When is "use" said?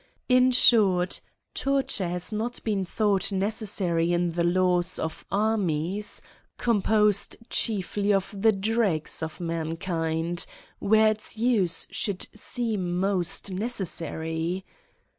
11.37-11.85